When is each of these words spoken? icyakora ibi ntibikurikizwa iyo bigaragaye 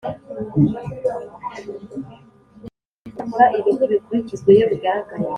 icyakora 3.07 3.45
ibi 3.57 3.71
ntibikurikizwa 3.75 4.49
iyo 4.55 4.65
bigaragaye 4.71 5.27